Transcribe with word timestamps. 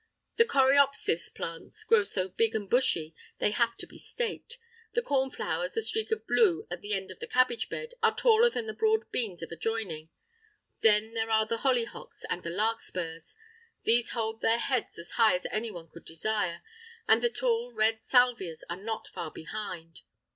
The 0.37 0.45
coreopsis 0.45 1.29
plants 1.29 1.83
grow 1.83 2.03
so 2.03 2.27
big 2.27 2.55
and 2.55 2.67
bushy 2.67 3.13
they 3.37 3.51
have 3.51 3.77
to 3.77 3.85
be 3.85 3.99
staked. 3.99 4.57
The 4.95 5.03
cornflowers, 5.03 5.77
a 5.77 5.83
streak 5.83 6.09
of 6.09 6.25
blue 6.25 6.65
at 6.71 6.81
the 6.81 6.95
end 6.95 7.11
of 7.11 7.19
the 7.19 7.27
cabbage 7.27 7.69
bed, 7.69 7.93
are 8.01 8.15
taller 8.15 8.49
than 8.49 8.65
the 8.65 8.73
broad 8.73 9.11
beans 9.11 9.43
adjoining. 9.43 10.09
Then 10.81 11.13
there 11.13 11.29
are 11.29 11.45
the 11.45 11.57
hollyhocks 11.59 12.25
and 12.31 12.41
the 12.41 12.49
larkspurs—these 12.49 14.13
hold 14.13 14.41
their 14.41 14.57
heads 14.57 14.97
as 14.97 15.11
high 15.21 15.35
as 15.35 15.45
anyone 15.51 15.87
could 15.87 16.05
desire, 16.05 16.63
and 17.07 17.21
the 17.21 17.29
tall 17.29 17.71
red 17.71 18.01
salvias 18.01 18.63
are 18.71 18.81
not 18.81 19.07
far 19.13 19.29
behind. 19.29 20.01